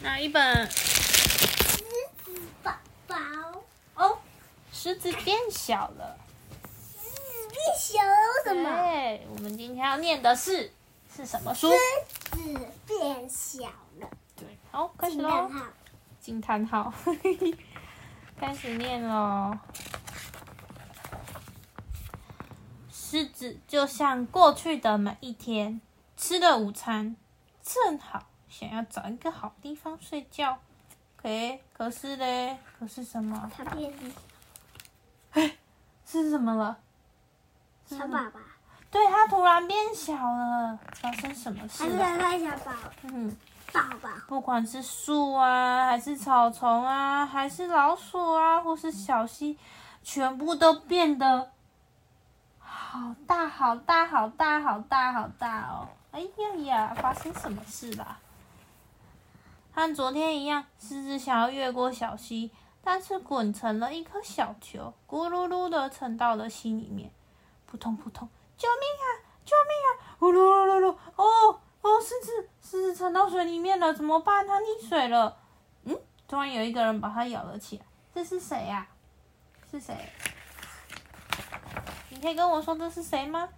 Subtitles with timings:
[0.00, 0.70] 哪一本？
[0.70, 1.82] 狮
[2.24, 2.72] 子宝
[3.06, 3.16] 宝，
[3.94, 4.18] 哦，
[4.72, 6.18] 狮子变小了。
[6.62, 8.70] 狮子变小了，为什么？
[8.70, 10.72] 对，我们今天要念的是
[11.14, 11.70] 是什么书？
[11.70, 11.76] 狮
[12.36, 13.64] 子变小
[13.98, 15.56] 了，对，好，开始喽惊叹。
[15.56, 15.66] 号，
[16.20, 16.92] 惊叹号，
[18.38, 19.58] 开始念喽。
[22.92, 25.80] 狮子就像过去的每一天，
[26.16, 27.16] 吃了午餐，
[27.62, 28.26] 正好
[28.58, 30.56] 想要找一个好地方睡觉。
[31.16, 31.28] 可
[31.76, 33.50] 可是嘞，可是什么？
[33.54, 33.92] 它变
[36.06, 36.78] 是什么了？
[37.84, 38.40] 小宝宝，
[38.90, 42.18] 对，它突然变小了，发生什么事还是了？
[42.18, 43.36] 它小宝嗯，
[43.74, 44.08] 宝宝？
[44.26, 49.58] 不管是树啊，还是草丛啊，还是老鼠啊，或是小溪，
[50.02, 51.50] 全部都变得
[52.58, 55.88] 好大、好大、好大、好大、好大哦！
[56.12, 58.16] 哎呀呀，发生什么事啦？
[59.76, 62.50] 和昨天一样，狮子想要越过小溪，
[62.82, 67.10] 但是滚成了一颗小球，咕噜噜的沉到了溪里面，
[67.66, 69.04] 扑通扑通，救命啊！
[69.44, 70.16] 救命啊！
[70.18, 74.46] 呼噜噜噜噜，哦哦，狮子，狮子沉到水里面了，怎么办？
[74.46, 75.36] 它溺水了。
[75.84, 75.94] 嗯，
[76.26, 78.88] 突然有一个人把它咬了起来，这是谁呀、
[79.70, 79.94] 是谁？
[82.08, 83.50] 你可以跟我说这是谁吗？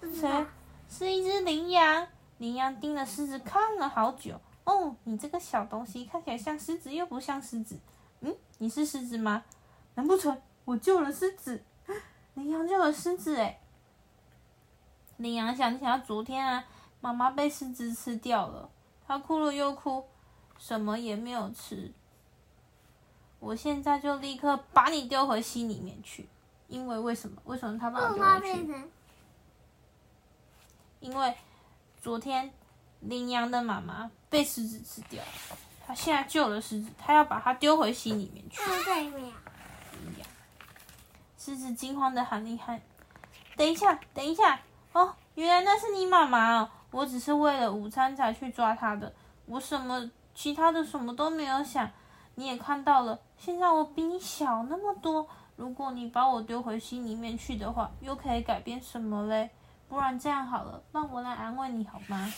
[0.00, 0.46] 谁不知道？
[0.88, 2.08] 是一只羚羊。
[2.38, 4.40] 羚羊盯着狮子看了好久。
[4.66, 7.78] 哦，你这个小东西看起来像狮子，又不像狮子。
[8.20, 9.44] 嗯，你是狮子吗？
[9.94, 11.62] 难不成我救了狮子？
[12.34, 13.58] 羚羊救了狮子，哎。
[15.18, 16.64] 羚羊想起来昨天啊，
[17.00, 18.68] 妈妈被狮子吃掉了，
[19.06, 20.04] 它哭了又哭，
[20.58, 21.92] 什么也没有吃。
[23.38, 26.28] 我现在就立刻把你丢回溪里面去，
[26.68, 27.40] 因为为什么？
[27.44, 28.90] 为什么他把我丢回去？
[31.00, 31.34] 因为
[32.00, 32.52] 昨天
[33.00, 38.60] 羚羊的妈妈被狮子吃掉了，他现在救了狮子，他要把它丢回溪里面去。
[38.62, 39.32] 放在里面？
[41.38, 42.80] 狮子惊慌的喊了一喊
[43.56, 44.60] ：“等一下，等一下！
[44.92, 46.70] 哦，原来那是你妈妈哦！
[46.90, 49.14] 我只是为了午餐才去抓它的，
[49.44, 51.88] 我什么其他的什么都没有想。
[52.34, 55.28] 你也看到了，现在我比你小那么多。
[55.54, 59.48] 如果你把我丢回心里面去的话，又可以改变什么嘞？
[59.88, 62.32] 不然这样好了，让我来安慰你好吗？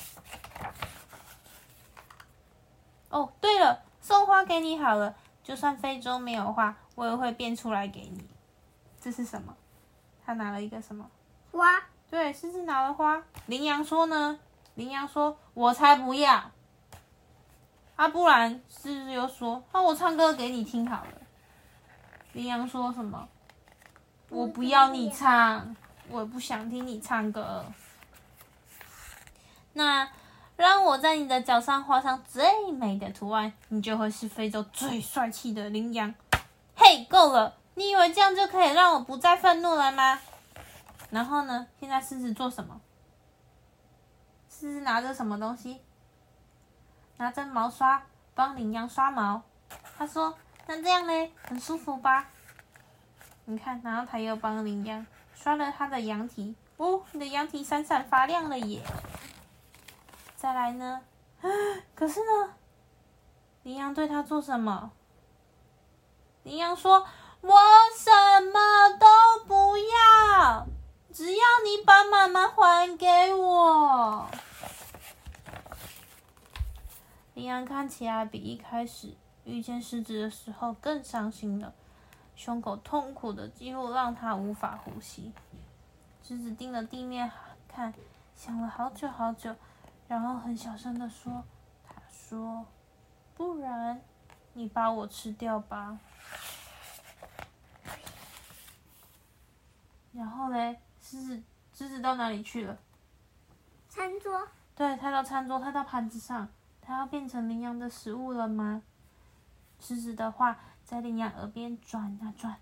[3.10, 8.26] 哦，对了，送花给你好了，就算非洲没有花，我也会变出来给你。
[9.00, 9.56] 这是什么？
[10.24, 11.10] 他拿了一个什么？
[11.52, 11.82] 花？
[12.10, 13.22] 对，狮子拿了花。
[13.46, 14.38] 羚羊说呢？
[14.74, 16.50] 羚羊说：“我才不要。”
[17.96, 21.12] 啊，不然狮子又说：“那我唱歌给你听好了。”
[22.32, 23.28] 羚羊说什么？
[24.28, 25.74] 我不要你唱，
[26.08, 27.64] 我不想听你唱歌。
[29.72, 30.08] 那
[30.58, 36.12] 让我在你的脚上画上最美的图案，你就会是非洲最帅气的羚羊。
[36.74, 37.54] 嘿，够了！
[37.74, 40.18] 你以为这样就可以让我不再愤怒了吗？
[41.10, 41.68] 然后呢？
[41.78, 42.80] 现在狮子做什么？
[44.50, 45.80] 狮子拿着什么东西？
[47.18, 48.02] 拿着毛刷
[48.34, 49.40] 帮羚羊刷毛。
[49.96, 50.34] 他说
[50.66, 52.28] ：“那这样呢，很舒服吧？”
[53.46, 56.56] 你看，然后他又帮羚羊刷了他的羊蹄。
[56.78, 58.82] 哦，你的羊蹄闪闪发亮了耶！
[60.38, 61.00] 再来呢？
[61.96, 62.54] 可是呢？
[63.64, 64.92] 羚羊对他做什么？
[66.44, 67.04] 羚羊说
[67.42, 67.54] ：“我
[67.96, 68.12] 什
[68.52, 68.60] 么
[69.00, 70.64] 都不要，
[71.12, 74.28] 只要你把妈妈还给我。”
[77.34, 81.74] 羚羊看起来比一开始遇见狮子的时候更伤心了，
[82.36, 85.32] 胸口痛苦的几乎让他无法呼吸。
[86.22, 87.28] 狮子盯着地面
[87.66, 87.92] 看，
[88.36, 89.56] 想了好久好久，
[90.08, 91.44] 然后很小声的说
[91.86, 92.66] ：“他说，
[93.36, 94.00] 不然
[94.54, 95.98] 你把我吃掉吧。”
[100.12, 101.42] 然后嘞，狮子
[101.72, 102.78] 狮子到哪里去了？
[103.88, 104.48] 餐桌？
[104.74, 106.48] 对，它到餐桌，它到盘子上，
[106.80, 108.82] 它要变成羚羊的食物了吗？
[109.78, 112.56] 狮子的话在羚羊耳边转啊转，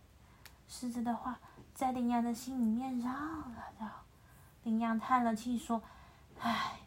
[0.69, 1.38] 狮子的话
[1.75, 3.88] 在羚羊的心里面绕啊绕。
[4.64, 5.82] 羚羊叹了气说
[6.40, 6.81] ：“唉，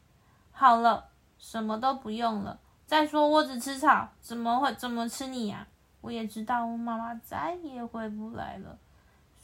[0.60, 1.08] 好了，
[1.38, 2.60] 什么都不用了。
[2.86, 5.66] 再说我只吃草，怎么会怎么吃你呀、
[6.02, 8.78] 我也知道我妈妈再也回不来了，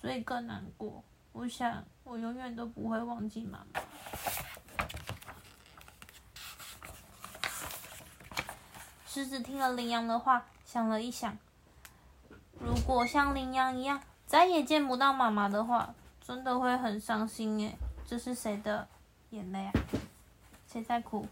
[0.02, 1.02] 所以更难过。
[1.32, 3.80] 我想我永远都不会忘记妈妈。”
[9.08, 11.38] 狮子听了羚羊的话，想了一想，
[12.60, 17.78] 如果像羚羊一样再也见不到妈妈的话，真的会很伤心诶。
[18.06, 18.86] 这是谁的
[19.30, 19.72] 眼泪啊？
[20.76, 21.26] 谁在哭？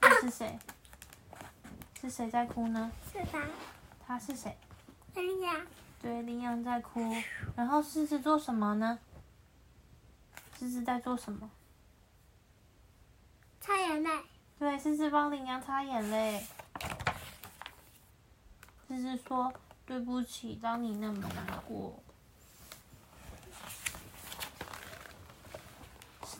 [0.00, 0.58] 这是谁？
[2.00, 2.90] 是谁在哭呢？
[3.12, 3.46] 是他，
[4.04, 4.58] 他是谁？
[5.14, 5.64] 羚羊，
[6.00, 7.00] 对，羚羊在哭。
[7.54, 8.98] 然后狮子做什么呢？
[10.58, 11.48] 狮子在做什么？
[13.60, 14.10] 擦眼泪，
[14.58, 16.44] 对，狮子帮羚羊擦眼泪。
[18.88, 19.54] 狮子说
[19.86, 22.02] ：“对不起，让你那么难过。”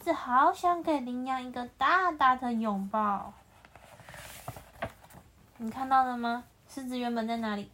[0.02, 3.32] 狮子好想给羚羊一个大大的拥抱。
[5.58, 6.42] 你看到了吗？
[6.68, 7.70] 狮子原本在哪里？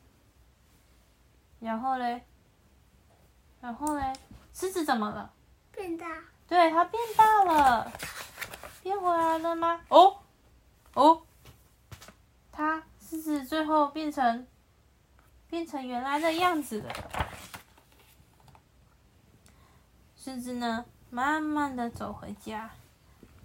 [1.58, 2.22] 然后嘞？
[3.62, 4.12] 然后嘞？
[4.52, 5.32] 狮子怎么了？
[5.72, 6.06] 变大，
[6.46, 7.90] 对，它变大了，
[8.82, 9.80] 变回来了吗？
[9.88, 10.18] 哦，
[10.92, 11.22] 哦，
[12.52, 14.46] 它狮子最后变成
[15.48, 16.92] 变成原来的样子了。
[20.14, 22.70] 狮子呢，慢慢的走回家，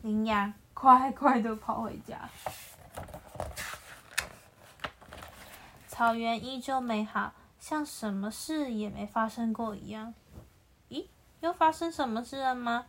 [0.01, 2.29] 羚羊快快的跑回家。
[5.87, 10.13] 草原依旧美好，像什么事也没发生过一样。
[10.89, 11.05] 咦，
[11.39, 12.85] 又发生什么事了吗？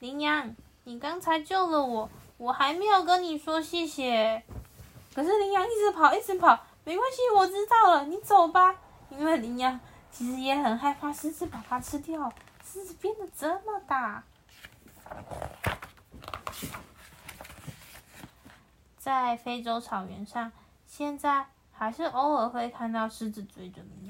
[0.00, 4.42] 羚羊，你刚才救了我，我还没有跟你说谢谢。
[5.14, 8.74] 可是羚羊一直跑，一直跑，没关系，我知道了，你走吧。
[9.10, 9.78] 因为羚羊
[10.10, 12.32] 其实也很害怕狮子把它吃掉，
[12.72, 14.24] 狮子变得这么大。
[18.96, 20.50] 在非洲草原上，
[20.86, 24.01] 现在还是偶尔会看到狮子追着你。